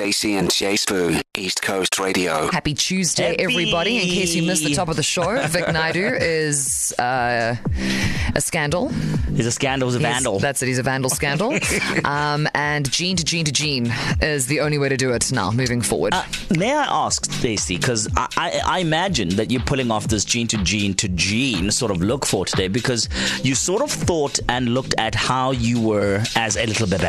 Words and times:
Stacey 0.00 0.36
and 0.36 0.50
J 0.50 0.76
Sbu, 0.76 1.20
East 1.36 1.60
Coast 1.60 1.98
Radio. 1.98 2.50
Happy 2.50 2.72
Tuesday, 2.72 3.32
Happy. 3.32 3.42
everybody. 3.42 3.98
In 3.98 4.04
case 4.08 4.34
you 4.34 4.42
missed 4.42 4.64
the 4.64 4.72
top 4.72 4.88
of 4.88 4.96
the 4.96 5.02
show, 5.02 5.46
Vic 5.48 5.68
Naidu 5.72 6.16
is 6.18 6.94
uh, 6.98 7.54
a 8.34 8.40
scandal. 8.40 8.88
He's 8.88 9.44
a 9.46 9.52
scandal, 9.52 9.88
he's 9.90 9.96
a 9.96 9.98
He's- 9.98 10.12
vandal. 10.14 10.38
That's 10.38 10.62
it, 10.62 10.68
he's 10.68 10.78
a 10.78 10.82
vandal 10.82 11.10
scandal. 11.10 11.52
um, 12.06 12.48
and 12.54 12.90
gene 12.90 13.16
to 13.16 13.24
gene 13.24 13.44
to 13.44 13.52
gene 13.52 13.92
is 14.22 14.46
the 14.46 14.60
only 14.60 14.78
way 14.78 14.88
to 14.88 14.96
do 14.96 15.12
it 15.12 15.30
now, 15.32 15.50
moving 15.50 15.82
forward. 15.82 16.14
Uh, 16.14 16.24
may 16.56 16.72
I 16.74 16.84
ask, 17.04 17.30
Stacey, 17.30 17.76
because 17.76 18.08
I, 18.16 18.28
I, 18.38 18.60
I 18.64 18.78
imagine 18.78 19.28
that 19.36 19.50
you're 19.50 19.62
pulling 19.62 19.90
off 19.90 20.08
this 20.08 20.24
gene 20.24 20.46
to 20.48 20.56
gene 20.64 20.94
to 20.94 21.08
gene 21.10 21.70
sort 21.70 21.90
of 21.92 22.00
look 22.00 22.24
for 22.24 22.46
today 22.46 22.68
because 22.68 23.06
you 23.44 23.54
sort 23.54 23.82
of 23.82 23.90
thought 23.90 24.38
and 24.48 24.72
looked 24.72 24.94
at 24.96 25.14
how 25.14 25.50
you 25.50 25.78
were 25.78 26.22
as 26.36 26.56
a 26.56 26.64
little 26.64 26.86
baby. 26.86 27.04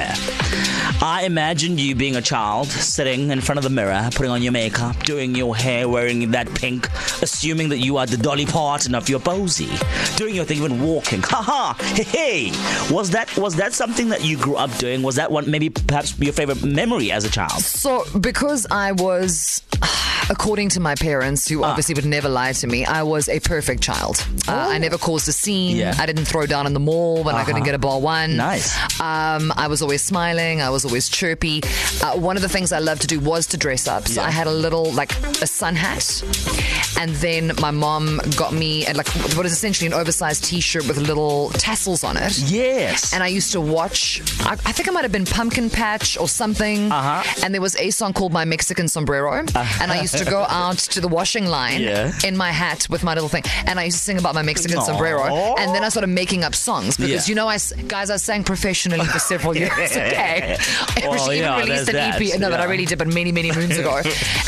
I 1.02 1.24
imagined 1.26 1.80
you 1.80 1.96
being 1.96 2.18
a 2.18 2.22
child, 2.22 2.68
sitting 2.82 3.32
in 3.32 3.42
front 3.42 3.58
of 3.58 3.64
the 3.64 3.70
mirror, 3.70 4.10
putting 4.14 4.32
on 4.32 4.42
your 4.42 4.52
makeup, 4.52 5.02
doing 5.04 5.36
your 5.36 5.56
hair, 5.56 5.88
wearing 5.88 6.32
that 6.32 6.54
pink, 6.56 6.92
assuming 7.22 7.70
that 7.70 7.78
you 7.78 7.98
are 7.98 8.06
the 8.06 8.18
Dolly 8.18 8.46
Parton 8.46 8.96
of 8.96 9.08
your 9.10 9.20
posy, 9.20 9.70
doing 10.16 10.36
your 10.36 10.46
thing, 10.46 10.58
even 10.58 10.82
walking. 10.82 11.22
Ha 11.24 11.42
ha! 11.42 11.76
Hey, 11.96 12.04
hey! 12.04 12.94
Was 12.94 13.12
that 13.12 13.36
was 13.38 13.56
that 13.56 13.74
something 13.74 14.10
that 14.10 14.24
you 14.24 14.38
grew 14.38 14.56
up 14.56 14.76
doing? 14.78 15.02
Was 15.02 15.16
that 15.16 15.32
one 15.32 15.50
maybe 15.50 15.70
perhaps 15.70 16.18
your 16.20 16.34
favorite 16.34 16.64
memory 16.64 17.12
as 17.12 17.24
a 17.24 17.30
child? 17.30 17.62
So, 17.62 18.04
because 18.20 18.68
I 18.72 18.92
was, 18.94 19.64
according 20.30 20.70
to 20.70 20.80
my 20.80 20.96
parents, 20.96 21.50
Ah. 21.50 21.54
who 21.54 21.64
obviously 21.64 21.96
would 21.96 22.06
never 22.06 22.30
lie 22.30 22.54
to 22.54 22.68
me, 22.68 22.86
I 22.86 23.04
was 23.04 23.28
a 23.30 23.40
perfect 23.40 23.82
child. 23.84 24.24
Uh, 24.48 24.52
I 24.76 24.78
never 24.78 24.98
caused 24.98 25.28
a 25.28 25.32
scene. 25.32 25.78
Yeah. 25.78 25.96
I 25.98 26.06
didn't 26.06 26.26
throw 26.26 26.46
down 26.46 26.68
in 26.68 26.74
the 26.74 26.80
mall 26.80 27.24
when 27.24 27.36
I 27.36 27.44
couldn't 27.44 27.64
get 27.64 27.76
a 27.76 27.80
ball 27.80 28.02
one. 28.02 28.38
Nice. 28.38 28.76
Um, 29.00 29.52
I 29.56 29.68
was 29.68 29.82
always 29.82 30.02
smiling. 30.04 30.62
I 30.62 30.70
was 30.70 30.86
always 30.86 31.10
chirpy. 31.10 31.62
Uh, 32.04 32.14
one 32.18 32.36
of 32.36 32.42
the 32.42 32.50
things 32.50 32.72
I 32.72 32.80
loved 32.80 33.02
to 33.02 33.08
do 33.08 33.20
was 33.20 33.48
to 33.48 33.58
dress 33.58 33.88
up. 33.88 34.08
So 34.08 34.22
Yeah. 34.22 34.28
I 34.28 34.32
had 34.32 34.48
a 34.48 34.52
little, 34.52 34.92
like, 34.92 35.12
a 35.42 35.48
sun 35.48 35.76
hat. 35.76 36.22
And 37.00 37.12
then 37.16 37.52
my 37.60 37.72
mom 37.72 38.20
got 38.36 38.54
me, 38.54 38.86
uh, 38.88 38.94
like, 38.96 39.08
what 39.36 39.46
is 39.46 39.52
essentially 39.52 39.88
an 39.88 39.94
oversized 39.94 40.44
t 40.44 40.60
shirt 40.60 40.88
with 40.88 40.98
little 40.98 41.50
tassels 41.52 42.04
on 42.04 42.18
it. 42.18 42.38
Yes. 42.38 43.14
And 43.14 43.24
I 43.24 43.28
used 43.28 43.52
to 43.54 43.62
watch, 43.62 44.22
I, 44.42 44.54
I 44.54 44.72
think 44.72 44.88
it 44.88 44.94
might 44.94 45.04
have 45.04 45.12
been 45.12 45.26
Pumpkin 45.26 45.70
Patch 45.70 46.18
or 46.18 46.28
something. 46.28 46.92
Uh-huh. 46.92 47.24
And 47.44 47.54
there 47.54 47.62
was 47.62 47.76
a 47.78 47.90
song 47.92 48.14
called 48.14 48.32
My 48.34 48.46
Mexican 48.46 48.88
Sombrero. 48.88 49.32
And 49.82 49.92
I 49.92 50.02
used 50.02 50.18
to 50.18 50.21
go 50.26 50.42
out 50.50 50.78
to 50.78 51.02
the 51.02 51.08
washing 51.08 51.46
line 51.46 51.82
Yeah. 51.82 52.12
in 52.26 52.36
my 52.38 52.52
hat 52.52 52.88
with 52.90 53.04
my 53.04 53.14
little 53.14 53.30
thing. 53.30 53.44
And 53.66 53.80
I 53.80 53.86
used 53.86 53.98
to 53.98 54.04
sing 54.04 54.18
about 54.18 54.36
my 54.36 54.42
Mexican 54.42 54.78
Aw. 54.80 54.82
sombrero. 54.84 55.56
And 55.58 55.74
then 55.76 55.84
I 55.84 55.90
started 55.90 56.08
making 56.08 56.44
up 56.44 56.56
songs 56.56 56.98
because, 56.98 57.28
Yeah. 57.28 57.32
you 57.32 57.36
know, 57.36 57.48
I, 57.48 57.58
guys, 57.88 58.10
I 58.10 58.18
sang 58.18 58.44
professionally 58.44 59.06
for 59.06 59.20
several 59.20 59.56
years. 59.62 59.72
Okay. 59.92 60.58
I 60.98 61.08
Well, 61.08 61.32
even 61.32 61.44
yeah, 61.44 61.60
released 61.60 61.88
an 61.90 61.96
there's 61.96 62.16
EP. 62.16 62.32
that, 62.32 62.40
No, 62.40 62.50
but 62.50 62.60
I 62.60 62.66
really 62.66 62.86
did, 62.86 62.98
but 62.98 63.08
many, 63.08 63.32
many 63.32 63.52
moons 63.52 63.78
ago. 63.78 64.02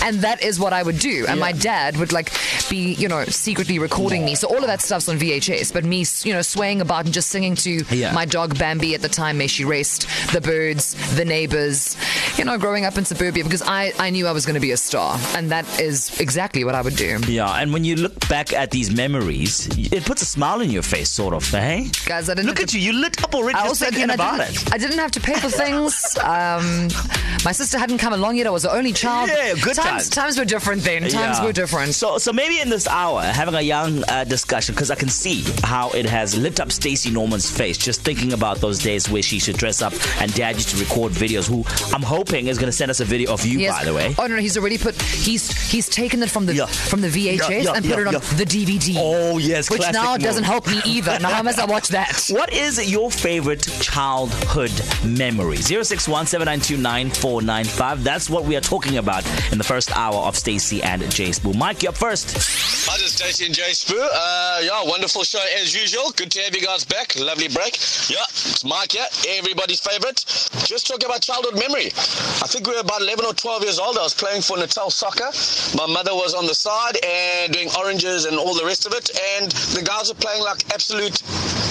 and 0.04 0.20
that 0.22 0.42
is 0.44 0.60
what 0.60 0.74
I 0.74 0.84
would 0.84 1.00
do. 1.00 1.26
And 1.28 1.40
my 1.40 1.52
dad 1.52 1.98
would 1.98 2.12
like 2.12 2.32
be, 2.70 2.94
you 2.94 3.08
know, 3.08 3.24
secretly 3.26 3.80
recording 3.80 4.26
me. 4.26 4.36
So 4.36 4.48
all 4.48 4.58
of 4.58 4.68
that 4.68 4.82
stuff's 4.82 5.08
on 5.10 5.18
VHS. 5.18 5.72
But 5.74 5.84
me, 5.86 6.06
you 6.24 6.34
know, 6.34 6.42
swaying 6.42 6.82
about 6.82 7.06
and 7.06 7.14
just 7.14 7.30
singing 7.30 7.56
to 7.56 7.84
my 8.14 8.26
dog 8.26 8.58
Bambi 8.58 8.94
at 8.96 9.02
the 9.02 9.10
time, 9.10 9.38
may 9.38 9.48
she 9.48 9.66
rest, 9.66 10.08
the 10.34 10.42
birds, 10.42 10.96
the 11.16 11.26
neighbors, 11.26 11.96
you 12.38 12.46
know, 12.46 12.58
growing 12.58 12.86
up 12.86 12.98
in 12.98 13.06
suburbia 13.06 13.44
because 13.44 13.62
I, 13.62 13.94
I 14.00 14.10
knew 14.10 14.28
I 14.28 14.32
was 14.32 14.46
going 14.46 14.56
to 14.56 14.60
be 14.60 14.72
a 14.72 14.78
star. 14.78 15.18
And 15.36 15.52
that 15.54 15.66
is 15.80 16.20
exactly 16.20 16.64
what 16.64 16.76
I 16.76 16.82
would 16.82 16.96
do. 16.96 17.20
Yeah, 17.28 17.62
and 17.62 17.72
when 17.74 17.84
you 17.84 17.96
look 17.96 18.16
back 18.28 18.54
at 18.54 18.72
these 18.72 18.90
memories, 18.96 19.68
it 19.98 20.04
puts 20.06 20.22
a 20.22 20.26
smile 20.26 20.60
on 20.62 20.70
your 20.72 20.82
face, 20.84 21.10
sort 21.10 21.34
of, 21.34 21.44
Hey, 21.50 21.90
Guys, 22.06 22.30
I 22.30 22.34
didn't 22.34 22.48
Look 22.50 22.60
at 22.60 22.70
to- 22.70 22.80
you, 22.80 22.92
you 22.92 23.00
lit 23.00 23.24
up 23.24 23.34
already 23.36 23.58
I 23.60 23.68
also 23.68 23.86
thinking 23.86 24.10
I 24.10 24.16
about 24.16 24.40
didn't, 24.40 24.68
it. 24.68 24.74
I 24.74 24.78
didn't 24.78 24.98
have 25.00 25.12
to 25.12 25.22
pay 25.22 25.36
for 25.44 25.50
things. 25.50 25.94
Um, 26.24 26.88
my 27.46 27.52
sister 27.52 27.78
hadn't 27.78 27.98
come 28.00 28.14
along 28.14 28.38
yet. 28.38 28.48
I 28.48 28.50
was 28.50 28.64
the 28.64 28.72
only 28.74 28.94
child. 28.94 29.30
Yeah, 29.30 29.54
good 29.54 29.76
times. 29.76 30.08
times. 30.08 30.10
Times 30.10 30.38
were 30.40 30.46
different 30.46 30.82
then. 30.84 31.02
Times 31.04 31.14
Yeah. 31.40 31.46
were 31.46 31.52
different. 31.54 31.94
So, 31.96 32.18
so 32.18 32.32
maybe 32.34 32.60
in 32.60 32.70
this 32.70 32.88
hour, 32.88 33.22
having 33.22 33.56
a 33.56 33.62
young 33.62 34.04
uh, 34.10 34.24
discussion 34.24 34.74
because 34.74 34.90
I 34.90 34.96
can 34.96 35.10
see 35.10 35.44
how 35.64 35.90
it 35.92 36.06
has 36.06 36.36
lit 36.38 36.60
up 36.60 36.72
Stacey 36.72 37.12
Norman's 37.12 37.50
face 37.50 37.78
just 37.78 38.02
thinking 38.02 38.34
about 38.34 38.58
those 38.66 38.80
days 38.80 39.10
where 39.10 39.22
she 39.22 39.38
should 39.40 39.58
dress 39.58 39.82
up 39.82 39.94
and 40.22 40.34
Dad 40.34 40.56
used 40.56 40.70
to 40.70 40.78
record 40.78 41.12
videos. 41.12 41.48
Who 41.48 41.64
I'm 41.94 42.04
hoping 42.04 42.48
is 42.48 42.58
going 42.58 42.72
to 42.72 42.78
send 42.82 42.90
us 42.90 43.00
a 43.02 43.06
video 43.06 43.32
of 43.34 43.46
you, 43.46 43.60
Yes. 43.60 43.78
by 43.78 43.84
the 43.86 43.94
way. 43.94 44.16
Oh 44.18 44.26
no, 44.28 44.36
no, 44.36 44.42
he's 44.42 44.58
already 44.58 44.78
put. 44.78 44.96
He's 45.02 45.43
he's 45.52 45.90
taken 45.90 46.22
it 46.24 46.30
from 46.30 46.46
the 46.46 46.54
Yeah. 46.56 46.66
from 46.68 47.02
the 47.02 47.10
VHS 47.10 47.50
Yeah, 47.50 47.58
yeah, 47.58 47.74
and 47.76 47.84
put 47.86 47.96
yeah, 47.96 48.02
it 48.02 48.08
on 48.08 48.14
yeah. 48.14 48.20
the 48.20 48.46
DVD. 48.46 48.96
Oh 48.98 49.38
yes, 49.38 49.70
which 49.70 49.82
classic 49.82 50.02
now 50.02 50.14
move. 50.14 50.22
doesn't 50.22 50.44
help 50.44 50.68
me 50.68 50.80
either. 50.86 51.20
Now 51.20 51.30
how 51.32 51.44
must 51.44 51.60
I 51.60 51.66
watch 51.66 51.90
that? 51.90 52.22
What 52.34 52.54
is 52.54 52.80
your 52.92 53.12
favorite 53.12 53.68
childhood 53.82 54.72
memory? 55.04 55.58
0617929495. 55.58 58.04
That's 58.04 58.30
what 58.30 58.44
we 58.46 58.56
are 58.56 58.62
talking 58.62 58.98
about 58.98 59.24
in 59.52 59.58
the 59.58 59.64
first 59.64 59.92
hour 59.96 60.16
of 60.28 60.36
Stacey 60.36 60.82
and 60.84 61.02
J 61.12 61.30
Sbu. 61.30 61.56
Mike, 61.56 61.84
you're 61.84 61.92
up 61.92 61.98
first. 61.98 62.32
Hi, 62.88 62.98
this 62.98 63.08
is 63.08 63.14
Stacey 63.14 63.46
and 63.46 63.54
J 63.56 63.62
Sbu. 63.72 63.98
Uh, 64.00 64.60
yeah, 64.64 64.84
wonderful 64.86 65.24
show 65.24 65.44
as 65.60 65.74
usual. 65.76 66.12
Good 66.16 66.32
to 66.32 66.42
have 66.42 66.56
you 66.56 66.62
guys 66.62 66.84
back. 66.86 67.16
Lovely 67.20 67.48
break. 67.50 67.76
Yeah, 68.10 68.24
it's 68.30 68.64
Mike 68.66 68.92
here, 68.94 69.06
everybody's 69.40 69.80
favorite. 69.80 70.24
Just 70.66 70.88
talking 70.88 71.06
about 71.06 71.22
childhood 71.22 71.56
memory. 71.60 71.88
I 71.88 72.48
think 72.48 72.68
we 72.68 72.74
were 72.74 72.80
about 72.82 73.02
11 73.02 73.26
or 73.26 73.34
12 73.34 73.64
years 73.64 73.80
old. 73.80 73.98
I 73.98 74.04
was 74.04 74.14
playing 74.14 74.42
for 74.42 74.58
Natal 74.58 74.90
Soccer. 74.90 75.30
My 75.76 75.88
mother 75.88 76.14
was 76.14 76.34
on 76.34 76.46
the 76.46 76.56
side 76.56 76.98
and 77.04 77.52
doing 77.54 77.70
oranges 77.78 78.26
and 78.26 78.38
all 78.38 78.54
the 78.54 78.66
rest 78.66 78.86
of 78.86 78.94
it. 78.94 79.10
And 79.38 79.52
the 79.52 79.82
guys 79.82 80.10
were 80.10 80.16
playing 80.16 80.44
like 80.44 80.64
absolute 80.74 81.22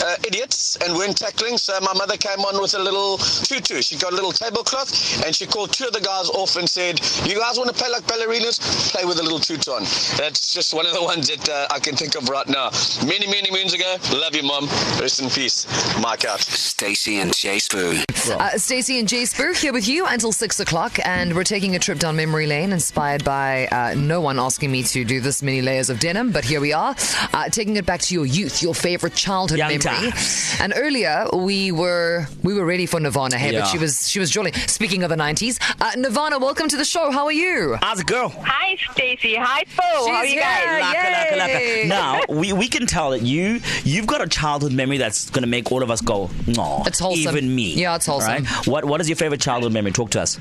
uh, 0.02 0.16
idiots 0.26 0.76
and 0.76 0.94
weren't 0.94 1.16
tackling. 1.16 1.58
So 1.58 1.78
my 1.80 1.94
mother 1.94 2.16
came 2.16 2.40
on 2.40 2.60
with 2.60 2.74
a 2.74 2.78
little 2.78 3.18
tutu. 3.18 3.82
She 3.82 3.96
got 3.96 4.12
a 4.12 4.14
little 4.14 4.32
tablecloth 4.32 5.24
and 5.24 5.34
she 5.34 5.46
called 5.46 5.72
two 5.72 5.86
of 5.86 5.92
the 5.92 6.00
guys 6.00 6.28
off 6.30 6.56
and 6.56 6.68
said, 6.68 7.00
You 7.26 7.38
guys 7.38 7.58
want 7.58 7.70
to 7.70 7.76
play 7.76 7.90
like 7.90 8.02
ballerinas? 8.04 8.58
Play 8.92 9.04
with 9.04 9.18
a 9.18 9.22
little 9.22 9.38
tutu 9.38 9.70
on. 9.70 9.82
That's 10.16 10.52
just 10.54 10.74
one 10.74 10.86
of 10.86 10.92
the 10.92 11.02
ones 11.02 11.28
that 11.28 11.48
uh, 11.48 11.66
I 11.70 11.78
can 11.78 11.96
think 11.96 12.14
of 12.16 12.28
right 12.28 12.48
now. 12.48 12.70
Many, 13.06 13.26
many 13.26 13.50
moons 13.50 13.74
ago. 13.74 13.96
Love 14.12 14.34
you, 14.34 14.42
Mom. 14.42 14.66
Rest 15.00 15.20
in 15.20 15.30
peace. 15.30 15.66
Mike 16.00 16.24
out. 16.24 16.40
Stacey 16.40 17.20
and 17.20 17.34
J 17.34 17.56
Sbu. 17.56 18.04
Uh, 18.30 18.58
Stacey 18.58 18.98
and 18.98 19.08
J 19.08 19.22
Sbu 19.22 19.56
here 19.56 19.72
with 19.72 19.88
you 19.88 20.06
until 20.06 20.32
six 20.32 20.60
o'clock, 20.60 20.98
and 21.04 21.34
we're 21.34 21.44
taking 21.44 21.76
a 21.76 21.78
trip 21.78 21.98
down 21.98 22.16
memory 22.16 22.46
lane, 22.46 22.72
inspired 22.72 23.24
by 23.24 23.66
uh, 23.68 23.94
no 23.96 24.20
one 24.20 24.38
asking 24.38 24.70
me 24.70 24.82
to 24.82 25.04
do 25.04 25.20
this 25.20 25.42
many 25.42 25.62
layers 25.62 25.90
of 25.90 26.00
denim, 26.00 26.32
but 26.32 26.44
here 26.44 26.60
we 26.60 26.72
are, 26.72 26.94
uh, 27.32 27.48
taking 27.48 27.76
it 27.76 27.86
back 27.86 28.00
to 28.00 28.14
your 28.14 28.26
youth, 28.26 28.62
your 28.62 28.74
favorite 28.74 29.14
childhood 29.14 29.58
Young 29.58 29.68
memory. 29.68 29.91
Times. 29.96 30.56
And 30.60 30.72
earlier 30.76 31.26
we 31.32 31.72
were 31.72 32.26
we 32.42 32.54
were 32.54 32.64
ready 32.64 32.86
for 32.86 33.00
Nirvana, 33.00 33.38
hey, 33.38 33.52
Yeah. 33.52 33.60
but 33.60 33.66
she 33.68 33.78
was 33.78 34.08
she 34.08 34.18
was 34.18 34.30
jolly. 34.30 34.52
Speaking 34.66 35.02
of 35.02 35.10
the 35.10 35.16
nineties, 35.16 35.58
uh, 35.80 35.92
Nirvana, 35.96 36.38
welcome 36.38 36.68
to 36.68 36.76
the 36.76 36.84
show. 36.84 37.10
How 37.10 37.24
are 37.26 37.32
you? 37.32 37.76
How's 37.82 38.00
it, 38.00 38.06
girl? 38.06 38.28
Hi, 38.44 38.76
Stacey. 38.92 39.34
Hi, 39.36 39.64
Fo. 39.68 39.82
How 39.82 40.12
are 40.16 40.24
She's 40.24 40.34
you 40.34 40.40
guys? 40.40 40.82
Laka, 40.82 41.38
laka, 41.38 41.38
laka. 41.38 41.88
Now 41.88 42.20
we, 42.28 42.52
we 42.52 42.68
can 42.68 42.86
tell 42.86 43.10
that 43.10 43.22
you 43.22 43.60
you've 43.84 44.06
got 44.06 44.20
a 44.22 44.28
childhood 44.28 44.72
memory 44.72 44.98
that's 44.98 45.30
gonna 45.30 45.46
make 45.46 45.70
all 45.72 45.82
of 45.82 45.90
us 45.90 46.00
go, 46.00 46.30
no, 46.46 46.82
It's 46.86 46.98
wholesome. 46.98 47.36
even 47.36 47.54
me. 47.54 47.74
Yeah, 47.74 47.96
it's 47.96 48.06
wholesome. 48.06 48.44
Right? 48.44 48.66
What 48.66 48.84
what 48.84 49.00
is 49.00 49.08
your 49.08 49.16
favorite 49.16 49.40
childhood 49.40 49.72
memory? 49.72 49.92
Talk 49.92 50.10
to 50.10 50.20
us. 50.22 50.38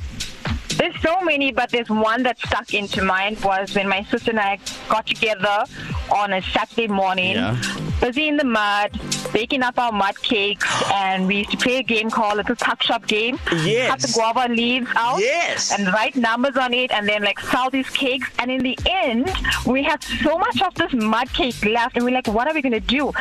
There's 0.78 1.00
so 1.02 1.22
many, 1.22 1.52
but 1.52 1.70
there's 1.70 1.90
one 1.90 2.24
that 2.24 2.40
stuck 2.40 2.74
into 2.74 3.04
mind 3.04 3.40
was 3.44 3.76
when 3.76 3.88
my 3.88 4.04
sister 4.06 4.32
and 4.32 4.40
I 4.40 4.58
got 4.90 5.06
together 5.06 5.66
on 6.12 6.34
a 6.34 6.42
Saturday 6.42 6.88
morning, 6.88 7.36
Yeah. 7.36 7.62
busy 8.00 8.28
in 8.30 8.38
the 8.38 8.46
mud, 8.46 8.90
baking 9.34 9.64
up 9.64 9.78
our 9.80 9.92
mud 9.92 10.22
cakes, 10.22 10.66
and 10.94 11.28
we 11.28 11.38
used 11.38 11.52
to 11.52 11.58
play 11.58 11.78
a 11.78 11.84
game 11.84 12.10
called 12.10 12.38
Little 12.38 12.56
Tuck 12.56 12.82
Shop 12.84 13.06
Game. 13.08 13.40
Yes. 13.52 13.90
Cut 13.90 14.00
the 14.00 14.12
guava 14.14 14.54
leaves 14.54 14.88
out. 14.96 15.20
Yes. 15.20 15.72
And 15.78 15.88
write 15.88 16.16
numbers 16.16 16.58
on 16.58 16.74
it, 16.74 16.92
and 16.92 17.08
then 17.08 17.24
like 17.24 17.40
sell 17.40 17.70
these 17.70 17.90
cakes. 17.90 18.30
And 18.40 18.52
in 18.52 18.62
the 18.64 18.78
end, 18.86 19.32
we 19.66 19.84
had 19.84 20.04
so 20.04 20.38
much 20.38 20.62
of 20.62 20.74
this 20.76 20.94
mud 20.94 21.32
cake 21.34 21.64
left, 21.66 21.96
and 21.96 22.06
we're 22.06 22.12
like, 22.14 22.28
what 22.28 22.48
are 22.48 22.54
we 22.54 22.62
gonna 22.62 22.80
do? 22.80 23.12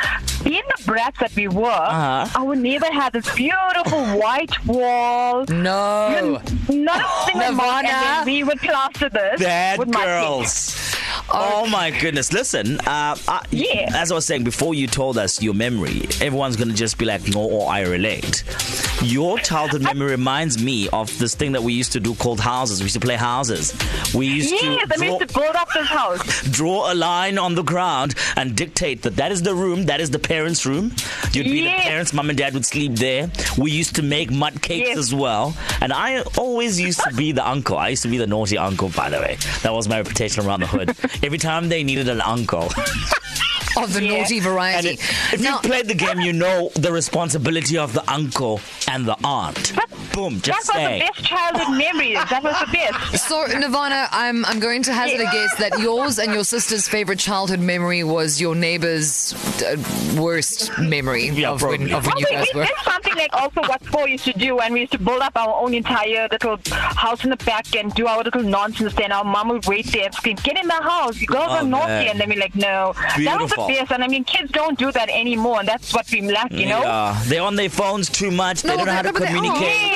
Being 0.44 0.62
the 0.76 0.82
brats 0.84 1.19
that 1.21 1.34
we 1.37 1.48
were, 1.48 1.66
Uh-huh. 1.71 2.41
our 2.42 2.56
neighbor 2.56 2.87
had 2.91 3.12
this 3.12 3.32
beautiful 3.34 4.04
white 4.19 4.66
wall. 4.66 5.44
No. 5.48 6.41
Nothing 6.69 7.37
on 7.42 7.56
mud, 7.56 7.84
Nirvana. 7.84 7.88
and 7.88 8.27
we 8.27 8.42
would 8.44 8.59
plaster 8.60 9.09
this 9.09 9.41
Bad 9.41 9.78
with 9.78 9.89
mud 9.89 10.04
cake. 10.04 10.48
Oh 11.32 11.66
my 11.68 11.91
goodness! 11.91 12.32
Listen, 12.32 12.80
uh, 12.80 13.15
I, 13.28 13.44
Yeah. 13.50 13.91
as 13.94 14.10
I 14.10 14.15
was 14.15 14.27
saying 14.27 14.44
before, 14.44 14.74
you 14.74 14.86
told 14.86 15.16
us 15.16 15.41
your 15.41 15.54
memory. 15.54 16.03
Everyone's 16.21 16.56
gonna 16.56 16.74
just 16.74 16.98
be 16.98 17.04
like, 17.04 17.27
"No," 17.28 17.41
or 17.42 17.71
"I 17.71 17.82
relate." 17.82 18.42
Your 19.02 19.38
childhood 19.38 19.82
memory 19.82 20.10
reminds 20.10 20.62
me 20.62 20.88
of 20.91 21.16
this 21.18 21.34
thing 21.34 21.52
that 21.52 21.62
we 21.62 21.72
used 21.72 21.92
to 21.92 22.00
do 22.00 22.14
called 22.16 22.38
houses. 22.38 22.80
We 22.80 22.84
used 22.84 22.94
to 22.94 23.00
play 23.00 23.16
houses. 23.16 23.72
We 24.14 24.26
used 24.26 24.50
Yes, 24.50 24.60
to 24.60 24.98
draw, 24.98 25.06
used 25.18 25.28
to 25.32 25.38
build 25.41 25.56
up 25.56 25.68
this 25.72 25.86
house. 25.86 26.42
draw 26.50 26.92
a 26.92 26.94
line 26.94 27.38
on 27.38 27.54
the 27.54 27.62
ground 27.62 28.14
and 28.36 28.54
dictate 28.54 29.02
that 29.02 29.16
that 29.16 29.32
is 29.32 29.42
the 29.42 29.54
room, 29.54 29.86
that 29.86 30.00
is 30.02 30.10
the 30.10 30.18
parents' 30.18 30.66
room. 30.66 30.92
You'd 31.32 31.44
be 31.44 31.62
the 31.62 31.70
parents, 31.70 32.12
mom 32.12 32.28
and 32.28 32.38
dad 32.38 32.52
would 32.52 32.66
sleep 32.66 32.92
there. 32.97 33.30
We 33.56 33.70
used 33.70 33.97
to 33.97 34.02
make 34.02 34.30
mud 34.30 34.60
cakes 34.60 34.88
Yes. 34.91 34.98
as 34.98 35.14
well. 35.14 35.56
And 35.80 35.92
I 35.94 36.20
always 36.36 36.78
used 36.78 37.00
to 37.08 37.14
be 37.14 37.32
the 37.32 37.46
uncle. 37.48 37.78
I 37.78 37.88
used 37.88 38.03
to 38.03 38.08
be 38.08 38.18
the 38.18 38.26
naughty 38.26 38.58
uncle, 38.58 38.91
by 38.91 39.08
the 39.08 39.18
way. 39.18 39.38
That 39.62 39.72
was 39.72 39.88
my 39.88 39.96
reputation 39.98 40.46
around 40.46 40.60
the 40.60 40.66
hood. 40.66 40.91
Every 41.24 41.38
time 41.38 41.70
they 41.70 41.82
needed 41.82 42.08
an 42.10 42.20
uncle. 42.20 42.68
Of 43.76 43.92
the 43.94 44.02
Yeah. 44.02 44.18
naughty 44.18 44.40
variety. 44.40 44.88
it, 44.90 45.00
if 45.32 45.40
Now- 45.40 45.60
you 45.62 45.68
played 45.70 45.86
the 45.88 45.94
game, 45.94 46.20
you 46.20 46.32
know 46.32 46.70
the 46.74 46.92
responsibility 46.92 47.78
of 47.78 47.92
the 47.92 48.02
uncle 48.10 48.60
and 48.88 49.06
the 49.06 49.16
aunt. 49.24 49.72
But 50.10 50.16
Boom, 50.16 50.34
That 50.36 50.42
just 50.45 50.68
was 50.68 50.77
saying. 50.77 50.98
the 51.01 51.04
best 51.07 51.24
childhood 51.24 51.77
memories. 51.77 52.18
That 52.30 52.42
was 52.42 52.59
the 52.60 52.66
best. 52.72 53.28
So, 53.28 53.47
Nirvana, 53.47 54.09
I'm 54.10 54.45
I'm 54.45 54.59
going 54.60 54.83
to 54.84 54.92
hazard 54.92 55.21
a 55.21 55.24
guess 55.24 55.54
that 55.57 55.78
yours 55.78 56.18
and 56.18 56.33
your 56.34 56.45
sister's 56.45 56.89
favorite 56.89 57.18
childhood 57.18 57.60
memory 57.60 58.03
was 58.04 58.41
your 58.41 58.54
neighbor's 58.54 59.33
uh, 59.62 59.77
worst 60.21 60.77
memory 60.78 61.28
Yeah, 61.28 61.51
of, 61.51 61.62
when, 61.62 61.92
of 61.92 62.07
when 62.07 62.18
you 62.18 62.27
we, 62.30 62.36
guys 62.36 62.47
we 62.54 62.60
were. 62.60 62.66
did 62.66 62.77
something 62.84 63.15
like 63.16 63.33
also 63.34 63.60
what 63.62 63.84
four 63.86 64.09
used 64.09 64.24
to 64.24 64.33
do, 64.33 64.59
and 64.60 64.74
we 64.74 64.80
used 64.80 64.92
to 64.92 64.98
build 64.98 65.22
up 65.22 65.36
our 65.36 65.62
own 65.62 65.74
entire 65.74 66.28
little 66.30 66.59
house 66.72 67.22
in 67.24 67.30
the 67.30 67.36
back 67.39 67.74
and 67.77 67.92
do 67.95 68.06
our 68.06 68.22
little 68.22 68.42
nonsense. 68.42 68.95
Then 68.95 69.13
our 69.13 69.24
mom 69.24 69.48
would 69.48 69.66
wait 69.66 69.86
there 69.92 70.06
and 70.06 70.15
scream, 70.15 70.36
"Get 70.42 70.59
in 70.59 70.66
the 70.66 70.74
house! 70.74 71.21
You 71.21 71.27
girls 71.28 71.48
Oh, 71.51 71.56
are 71.59 71.63
naughty!" 71.65 71.86
man. 71.86 72.09
And 72.09 72.21
then 72.21 72.28
we're 72.28 72.39
like, 72.41 72.54
"No." 72.56 72.92
That 72.95 73.16
was 73.41 73.51
Beautiful. 73.53 73.66
the 73.68 73.74
best, 73.74 73.92
and 73.92 74.03
I 74.04 74.09
mean, 74.09 74.24
kids 74.24 74.51
don't 74.53 74.78
do 74.78 74.91
that 74.92 75.09
anymore, 75.09 75.60
and 75.60 75.68
that's 75.68 75.92
what 75.95 76.10
we 76.10 76.21
lack, 76.22 76.51
you 76.53 76.66
know. 76.66 76.83
Yeah, 76.83 77.21
they're 77.27 77.42
on 77.42 77.56
their 77.56 77.71
phones 77.71 78.09
too 78.09 78.30
much. 78.30 78.63
They 78.63 78.77
don't 78.77 78.86
know 78.86 78.92
how 78.92 79.03
to 79.03 79.13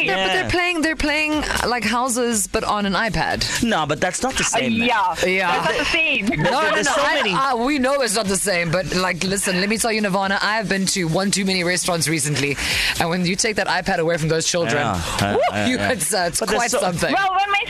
but 0.06 0.14
they- 0.16 0.22
oh, 0.22 0.26
communicate. 0.26 0.34
they're- 0.34 0.34
but 0.34 0.34
they're 0.34 0.50
playing. 0.50 0.82
They're 0.82 0.96
playing 0.96 1.32
uh, 1.44 1.68
like 1.68 1.84
houses, 1.84 2.46
but 2.46 2.64
on 2.64 2.86
an 2.86 2.92
iPad. 2.94 3.62
No, 3.62 3.86
but 3.86 4.00
that's 4.00 4.22
not 4.22 4.34
the 4.34 4.42
Uh, 4.44 4.58
same. 4.58 4.78
man. 4.78 4.88
yeah, 4.88 5.14
Yeah. 5.26 5.50
that's 5.52 5.68
not 5.70 5.78
the 5.78 5.84
same. 5.86 6.26
No, 6.26 6.50
no, 6.50 6.60
There's 6.74 6.86
no. 6.86 6.92
so 6.94 7.02
I- 7.02 7.14
many. 7.14 7.32
I- 7.34 7.54
we 7.54 7.78
know 7.78 8.00
it's 8.02 8.14
not 8.14 8.26
the 8.26 8.36
same, 8.36 8.70
but 8.70 8.94
like, 8.94 9.22
listen, 9.24 9.60
let 9.60 9.68
me 9.68 9.78
tell 9.78 9.92
you, 9.92 10.00
Nirvana, 10.00 10.38
I 10.42 10.56
have 10.56 10.68
been 10.68 10.86
to 10.86 11.04
one 11.08 11.30
too 11.30 11.44
many 11.44 11.64
restaurants 11.64 12.08
recently, 12.08 12.56
and 13.00 13.08
when 13.08 13.24
you 13.26 13.36
take 13.36 13.56
that 13.56 13.66
iPad 13.68 13.98
away 13.98 14.16
from 14.18 14.28
those 14.28 14.46
children, 14.46 14.82
Yeah, 14.82 15.02
uh, 15.20 15.34
woo, 15.36 15.58
uh, 15.58 15.66
you, 15.66 15.78
uh. 15.78 15.90
it's, 15.92 16.12
uh, 16.12 16.26
it's 16.28 16.40
quite 16.40 16.70
so- 16.70 16.80
something. 16.80 17.12
Well, 17.12 17.30
when 17.30 17.50
my 17.50 17.64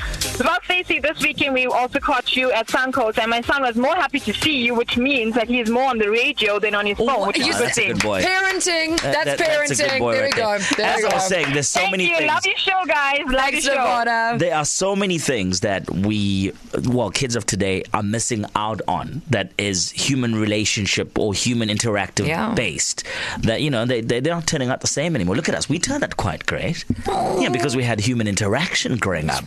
well, 0.45 0.59
Stacey, 0.65 0.99
this 0.99 1.21
weekend 1.21 1.55
we 1.55 1.67
also 1.67 2.01
caught 2.01 2.35
you 2.37 2.51
at 2.53 2.67
Suncoast, 2.69 3.19
and 3.19 3.31
my 3.31 3.41
son 3.43 3.63
was 3.63 3.77
more 3.77 3.95
happy 3.95 4.19
to 4.21 4.33
see 4.35 4.57
you, 4.59 4.75
which 4.75 4.97
means 4.97 5.35
that 5.35 5.49
he 5.49 5.61
is 5.61 5.71
more 5.71 5.85
on 5.91 5.99
the 5.99 6.11
radio 6.11 6.59
than 6.59 6.75
on 6.75 6.87
his 6.87 6.97
phone, 6.99 7.27
which 7.29 7.39
you 7.39 7.51
is 7.53 7.57
Oh, 7.57 7.59
a 7.59 7.67
good 7.67 7.75
thing. 7.75 7.95
Parenting. 7.99 9.01
That's 9.01 9.25
that- 9.25 9.39
parenting. 9.39 9.69
that's 9.69 9.81
a 9.81 9.89
good 9.91 9.99
boy 10.01 10.13
there 10.15 10.23
right 10.25 10.35
we 10.35 10.41
go. 10.43 10.59
There 10.77 10.87
As 10.87 11.05
I 11.05 11.15
was 11.15 11.27
saying, 11.29 11.53
there's 11.53 11.69
so 11.69 11.81
Thank 11.81 11.93
many 11.93 12.11
you. 12.11 12.17
things. 12.17 12.24
Love 12.27 12.47
your 12.47 12.57
show, 12.57 12.83
guys. 12.87 13.21
Love 13.27 13.35
Thanks, 13.35 13.65
your 13.67 13.75
show. 13.75 14.37
There 14.39 14.55
are 14.55 14.65
so 14.65 14.97
many 14.97 15.19
things 15.19 15.61
that 15.61 15.89
we, 15.91 16.53
well, 16.87 17.11
kids 17.11 17.37
of 17.37 17.47
today 17.47 17.83
are 17.93 18.03
missing 18.03 18.45
out 18.57 18.81
on 18.89 19.23
that 19.31 19.53
is 19.59 19.91
human 19.91 20.35
relationship 20.35 21.19
or 21.19 21.35
human 21.35 21.69
interactive 21.69 22.27
Yeah. 22.27 22.55
based. 22.55 23.05
That, 23.41 23.63
you 23.63 23.71
know, 23.71 23.85
they, 23.87 24.01
they, 24.01 24.21
they're 24.21 24.35
not 24.35 24.47
turning 24.47 24.69
out 24.71 24.81
the 24.81 24.87
same 24.87 25.15
anymore. 25.15 25.37
Look 25.37 25.49
at 25.49 25.55
us. 25.55 25.69
We 25.69 25.79
turned 25.79 26.03
out 26.05 26.17
quite 26.17 26.47
great. 26.47 26.85
Yeah, 27.07 27.49
because 27.51 27.77
we 27.77 27.83
had 27.85 28.01
human 28.01 28.27
interaction 28.29 28.97
growing 28.97 29.31
up. 29.31 29.45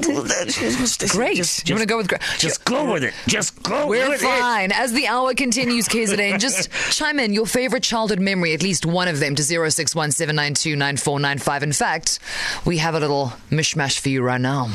Great. 0.00 1.36
Just, 1.36 1.68
you 1.68 1.74
want 1.74 1.82
to 1.82 1.86
go 1.86 1.96
with 1.96 2.08
great? 2.08 2.20
Just 2.38 2.64
go 2.64 2.92
with 2.92 3.04
it. 3.04 3.14
Just 3.26 3.62
go 3.62 3.86
We're 3.86 4.08
with 4.08 4.22
it. 4.22 4.26
fine. 4.26 4.72
As 4.72 4.92
the 4.92 5.06
hour 5.06 5.34
continues, 5.34 5.88
KZN, 5.88 6.38
just 6.46 6.70
chime 6.90 7.18
in 7.20 7.32
your 7.32 7.46
favorite 7.46 7.82
childhood 7.82 8.20
memory, 8.20 8.52
at 8.54 8.62
least 8.62 8.84
one 8.86 9.08
of 9.08 9.20
them, 9.20 9.34
to 9.36 9.42
0617929495. 9.42 11.62
In 11.62 11.72
fact, 11.72 12.18
we 12.64 12.78
have 12.78 12.94
a 12.94 13.00
little 13.00 13.32
mishmash 13.50 13.98
for 13.98 14.08
you 14.08 14.22
right 14.22 14.40
now. 14.40 14.68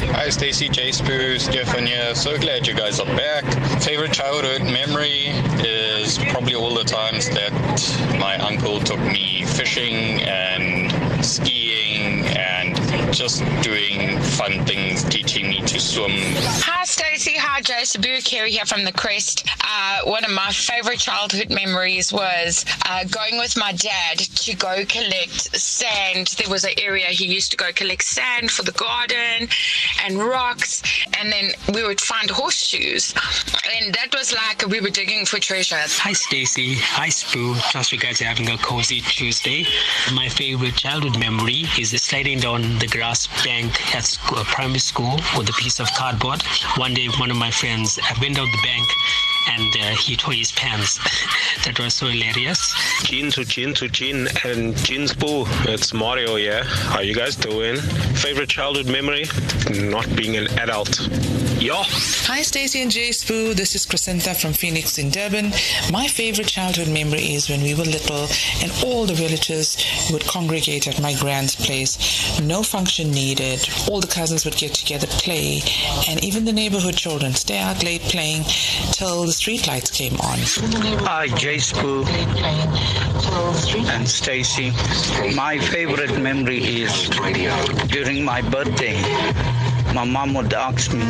Hi, 0.00 0.28
Stacey, 0.28 0.68
J 0.68 0.90
Sbu, 0.90 1.40
Stefan 1.40 1.84
here. 1.86 2.14
So 2.14 2.38
glad 2.38 2.66
you 2.68 2.74
guys 2.74 3.00
are 3.00 3.06
back. 3.16 3.42
Favorite 3.82 4.12
childhood 4.12 4.62
memory 4.62 5.26
is 5.66 6.18
probably 6.30 6.54
all 6.54 6.72
the 6.74 6.84
times 6.84 7.28
that 7.30 7.50
my 8.20 8.36
uncle 8.36 8.78
took 8.80 9.00
me 9.00 9.44
fishing 9.44 10.22
and 10.22 10.92
skiing 11.24 11.67
and 11.67 11.67
just 13.10 13.42
doing 13.62 14.20
fun 14.20 14.64
things, 14.66 15.02
teaching 15.04 15.48
me 15.48 15.60
to 15.62 15.80
swim. 15.80 16.10
Hi, 16.12 16.77
Stacey. 16.88 17.34
Hi, 17.36 17.60
J 17.60 17.74
Sbu. 17.82 18.24
Kerry 18.24 18.50
here 18.50 18.64
from 18.64 18.82
the 18.82 18.92
Crest. 18.92 19.46
Uh, 19.62 20.00
one 20.04 20.24
of 20.24 20.30
my 20.30 20.50
favorite 20.50 20.98
childhood 20.98 21.50
memories 21.50 22.14
was 22.14 22.64
uh, 22.86 23.04
going 23.04 23.36
with 23.36 23.58
my 23.58 23.72
dad 23.72 24.18
to 24.18 24.56
go 24.56 24.86
collect 24.86 25.54
sand. 25.54 26.28
There 26.38 26.48
was 26.50 26.64
an 26.64 26.72
area 26.78 27.04
he 27.08 27.26
used 27.26 27.50
to 27.50 27.58
go 27.58 27.72
collect 27.74 28.04
sand 28.04 28.50
for 28.50 28.62
the 28.62 28.72
garden 28.72 29.48
and 30.02 30.18
rocks, 30.18 30.82
and 31.18 31.30
then 31.30 31.50
we 31.74 31.82
would 31.82 32.00
find 32.00 32.30
horseshoes. 32.30 33.12
And 33.82 33.94
that 33.94 34.14
was 34.14 34.32
like 34.32 34.66
we 34.66 34.80
were 34.80 34.88
digging 34.88 35.26
for 35.26 35.38
treasure. 35.38 35.76
Hi 35.76 36.14
Stacey. 36.14 36.74
hi 36.76 37.08
Sbu. 37.08 37.60
Trust 37.70 37.92
you 37.92 37.98
guys 37.98 38.22
are 38.22 38.26
having 38.32 38.48
a 38.48 38.56
cozy 38.56 39.02
Tuesday. 39.02 39.66
My 40.14 40.30
favorite 40.30 40.76
childhood 40.76 41.18
memory 41.18 41.64
is 41.78 41.90
sliding 42.02 42.38
down 42.38 42.78
the 42.78 42.86
grass 42.86 43.26
bank 43.44 43.94
at 43.94 44.04
school, 44.04 44.42
primary 44.44 44.78
school 44.78 45.20
with 45.36 45.50
a 45.50 45.52
piece 45.52 45.80
of 45.80 45.92
cardboard. 45.92 46.42
One 46.78 46.94
day, 46.94 47.08
one 47.18 47.30
of 47.32 47.36
my 47.36 47.50
friends 47.50 47.98
went 48.20 48.36
down 48.36 48.46
the 48.46 48.62
bank 48.62 48.88
and 49.50 49.76
uh, 49.80 49.96
he 49.96 50.14
tore 50.14 50.32
his 50.32 50.52
pants. 50.52 50.98
that 51.64 51.76
was 51.80 51.94
so 51.94 52.06
hilarious. 52.06 52.72
Gene 53.02 53.32
to 53.32 53.44
Gene 53.44 53.74
to 53.74 53.88
Gene 53.88 54.28
and 54.44 54.76
Gene's 54.76 55.12
Boo. 55.12 55.44
It's 55.64 55.92
Mario 55.92 56.36
yeah? 56.36 56.62
How 56.62 57.00
you 57.00 57.16
guys 57.16 57.34
doing? 57.34 57.78
Favorite 58.14 58.48
childhood 58.48 58.86
memory? 58.86 59.24
Not 59.72 60.14
being 60.14 60.36
an 60.36 60.46
adult. 60.58 61.08
Yo. 61.60 61.82
Hi, 62.30 62.42
Stacey 62.42 62.82
and 62.82 62.90
J 62.90 63.08
Sbu. 63.08 63.52
This 63.52 63.74
is 63.74 63.84
Crescenta 63.84 64.40
from 64.40 64.52
Phoenix 64.52 64.96
in 64.96 65.10
Durban. 65.10 65.50
My 65.90 66.06
favorite 66.06 66.46
childhood 66.46 66.86
memory 66.86 67.34
is 67.34 67.50
when 67.50 67.62
we 67.62 67.74
were 67.74 67.82
little 67.82 68.28
and 68.62 68.70
all 68.84 69.06
the 69.06 69.14
relatives 69.14 69.76
would 70.12 70.24
congregate 70.24 70.86
at 70.86 71.02
my 71.02 71.14
grand's 71.14 71.56
place. 71.56 71.98
No 72.40 72.62
function 72.62 73.10
needed. 73.10 73.68
All 73.90 74.00
the 74.00 74.06
cousins 74.06 74.44
would 74.44 74.54
get 74.54 74.72
together, 74.72 75.08
play, 75.08 75.60
and 76.08 76.22
even 76.22 76.44
the 76.44 76.52
neighborhood 76.52 76.96
children 76.96 77.34
stay 77.34 77.58
out 77.58 77.82
late 77.82 78.02
playing 78.02 78.44
till 78.92 79.24
the 79.24 79.32
street 79.32 79.66
lights 79.66 79.90
came 79.90 80.14
on. 80.20 80.38
Hi, 81.10 81.26
J 81.26 81.56
Sbu 81.56 82.06
and 83.88 84.08
Stacey. 84.08 84.70
My 85.34 85.58
favorite 85.58 86.20
memory 86.20 86.62
is 86.82 87.08
during 87.88 88.24
my 88.24 88.42
birthday. 88.42 88.94
My 89.94 90.04
mom 90.04 90.34
would 90.34 90.52
ask 90.52 90.92
me 90.92 91.04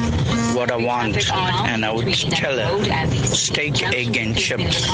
what 0.54 0.70
I 0.70 0.76
want, 0.76 1.30
and 1.32 1.84
I 1.84 1.92
would 1.92 2.12
tell 2.14 2.56
her 2.56 3.06
steak, 3.26 3.82
egg, 3.82 4.16
and 4.16 4.36
chips 4.36 4.88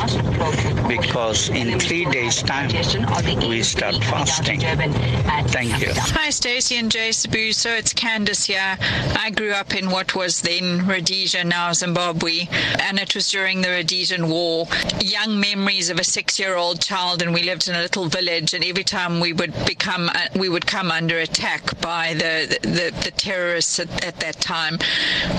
because 0.89 1.49
in 1.51 1.79
three 1.79 2.05
days' 2.07 2.43
time 2.43 2.71
we 3.49 3.63
start 3.63 3.97
fasting. 4.05 4.61
Thank 4.61 5.81
you. 5.81 5.93
Hi, 5.95 6.31
Stacey 6.31 6.77
and 6.77 6.91
J 6.91 7.11
Sbu. 7.11 7.55
So 7.55 7.71
it's 7.71 7.93
Candice 7.93 8.47
here. 8.47 8.77
I 9.17 9.31
grew 9.31 9.53
up 9.53 9.75
in 9.75 9.91
what 9.91 10.15
was 10.15 10.41
then 10.41 10.87
Rhodesia, 10.87 11.45
now 11.45 11.73
Zimbabwe, 11.73 12.49
and 12.81 12.99
it 12.99 13.15
was 13.15 13.31
during 13.31 13.61
the 13.61 13.71
Rhodesian 13.71 14.29
War. 14.29 14.67
Young 15.01 15.39
memories 15.39 15.91
of 15.91 15.99
a 15.99 16.05
six-year-old 16.05 16.81
child, 16.81 17.23
and 17.23 17.33
we 17.33 17.43
lived 17.43 17.69
in 17.69 17.75
a 17.77 17.83
little 17.83 18.07
village. 18.07 18.55
And 18.55 18.65
every 18.65 18.85
time 18.85 19.21
we 19.21 19.33
would 19.33 19.55
become, 19.67 20.09
uh, 20.09 20.27
we 20.37 20.49
would 20.49 20.67
come 20.67 20.91
under 20.91 21.19
attack 21.19 21.81
by 21.81 22.15
the 22.15 22.59
the, 22.63 22.93
the 23.05 23.11
terrorists 23.13 23.74
at, 23.79 24.05
at 24.05 24.21
that 24.21 24.41
time. 24.41 24.79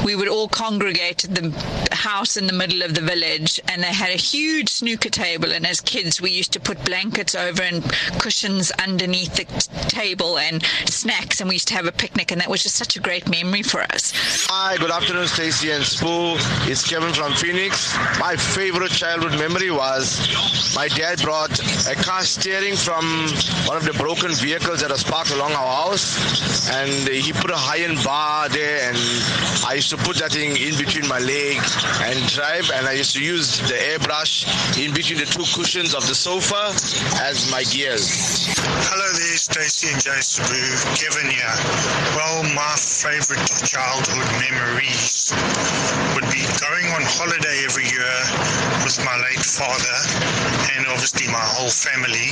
We 0.03 0.15
would 0.15 0.27
all 0.27 0.47
congregate 0.47 1.23
at 1.25 1.35
the 1.35 1.51
house 1.91 2.37
in 2.37 2.47
the 2.47 2.53
middle 2.53 2.81
of 2.81 2.93
the 2.95 3.01
village, 3.01 3.59
and 3.67 3.83
they 3.83 3.93
had 3.93 4.09
a 4.09 4.17
huge 4.17 4.69
snooker 4.69 5.09
table. 5.09 5.51
And 5.51 5.65
as 5.65 5.81
kids, 5.81 6.21
we 6.21 6.31
used 6.31 6.51
to 6.53 6.59
put 6.59 6.83
blankets 6.85 7.35
over 7.35 7.61
and 7.61 7.83
cushions 8.19 8.71
underneath 8.71 9.35
the 9.35 9.45
t- 9.45 9.87
table 9.87 10.37
and 10.37 10.63
snacks, 10.85 11.39
and 11.39 11.49
we 11.49 11.55
used 11.55 11.67
to 11.69 11.75
have 11.75 11.85
a 11.85 11.91
picnic, 11.91 12.31
and 12.31 12.41
that 12.41 12.49
was 12.49 12.63
just 12.63 12.75
such 12.75 12.95
a 12.95 12.99
great 12.99 13.29
memory 13.29 13.63
for 13.63 13.81
us. 13.81 14.13
Hi, 14.49 14.77
good 14.77 14.91
afternoon, 14.91 15.27
Stacey 15.27 15.71
and 15.71 15.83
Sbu. 15.83 16.35
It's 16.69 16.87
Kevin 16.87 17.13
from 17.13 17.33
Phoenix. 17.33 17.95
My 18.19 18.35
favorite 18.35 18.91
childhood 18.91 19.37
memory 19.39 19.71
was 19.71 20.19
my 20.75 20.87
dad 20.89 21.21
brought 21.21 21.57
a 21.87 21.95
car 21.95 22.23
steering 22.23 22.75
from 22.75 23.05
one 23.67 23.77
of 23.77 23.85
the 23.85 23.93
broken 23.93 24.31
vehicles 24.33 24.81
that 24.81 24.91
was 24.91 25.03
parked 25.03 25.31
along 25.31 25.51
our 25.53 25.89
house, 25.89 26.69
and 26.69 27.07
he 27.07 27.31
put 27.33 27.51
a 27.51 27.55
high-end 27.55 28.03
bar 28.03 28.24
there, 28.49 28.89
and 28.89 28.97
I 29.65 29.73
used 29.75 29.89
to 29.89 29.97
put 29.97 30.17
that 30.17 30.31
thing 30.31 30.57
in 30.57 30.77
between 30.77 31.07
my 31.07 31.19
leg 31.19 31.57
and 32.01 32.17
drive, 32.29 32.71
and 32.73 32.87
I 32.87 32.93
used 32.93 33.15
to 33.15 33.23
use 33.23 33.59
the 33.69 33.75
airbrush 33.75 34.45
in 34.81 34.93
between 34.93 35.19
the 35.19 35.25
two 35.25 35.45
cushions 35.53 35.93
of 35.93 36.07
the 36.07 36.15
sofa 36.15 36.73
as 37.21 37.51
my 37.51 37.63
gears. 37.69 38.47
Hello 38.89 39.05
there, 39.05 39.37
Stacey 39.37 39.93
and 39.93 40.01
J 40.01 40.09
Sbu. 40.25 40.57
Kevin 40.97 41.29
here. 41.29 41.55
Well, 42.17 42.43
my 42.55 42.73
favorite 42.77 43.45
childhood 43.61 44.25
memories 44.41 45.33
going 46.59 46.87
on 46.95 47.01
holiday 47.03 47.63
every 47.65 47.83
year 47.83 48.15
with 48.83 48.97
my 49.03 49.15
late 49.27 49.43
father 49.43 49.97
and 50.77 50.87
obviously 50.87 51.27
my 51.27 51.41
whole 51.41 51.69
family 51.69 52.31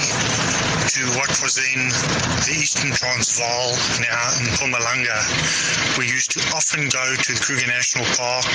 to 0.94 1.02
what 1.18 1.32
was 1.42 1.56
then 1.56 1.90
the 2.46 2.54
Eastern 2.60 2.92
Transvaal, 2.92 3.72
now 4.04 4.24
in 4.38 4.46
Mpumalanga. 4.52 5.98
We 5.98 6.08
used 6.08 6.32
to 6.32 6.40
often 6.54 6.90
go 6.90 7.16
to 7.16 7.34
the 7.34 7.40
Kruger 7.40 7.68
National 7.68 8.06
Park. 8.14 8.46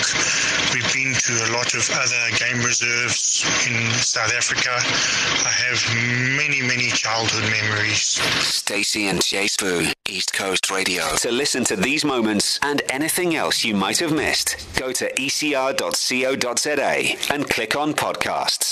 We've 0.73 0.93
been 0.93 1.13
to 1.15 1.33
a 1.49 1.57
lot 1.57 1.75
of 1.75 1.83
other 1.91 2.25
game 2.37 2.63
reserves 2.63 3.45
in 3.67 3.91
South 3.93 4.33
Africa. 4.35 4.71
I 4.71 5.53
have 5.67 5.81
many, 6.37 6.63
many 6.63 6.91
childhood 6.91 7.51
memories. 7.51 8.21
Stacey 8.45 9.09
and 9.09 9.21
Sbu, 9.21 9.93
East 10.09 10.33
Coast 10.33 10.71
Radio. 10.71 11.17
To 11.17 11.33
listen 11.33 11.65
to 11.65 11.77
these 11.77 12.05
moments 12.05 12.61
and 12.63 12.83
anything 12.91 13.35
else 13.35 13.65
you 13.65 13.75
might 13.75 13.99
have 13.99 14.13
missed, 14.13 14.57
go 14.79 14.93
to 14.93 15.09
ecr.co.za 15.59 17.35
and 17.35 17.49
click 17.51 17.75
on 17.75 17.93
podcasts. 17.93 18.69